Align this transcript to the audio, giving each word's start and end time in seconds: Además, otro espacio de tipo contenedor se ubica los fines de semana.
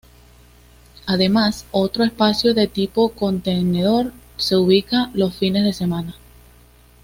Además, 1.05 1.67
otro 1.69 2.03
espacio 2.03 2.55
de 2.55 2.65
tipo 2.65 3.09
contenedor 3.09 4.11
se 4.35 4.55
ubica 4.57 5.11
los 5.13 5.35
fines 5.35 5.63
de 5.63 5.73
semana. 5.73 6.15